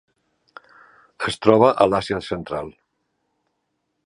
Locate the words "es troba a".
1.31-1.87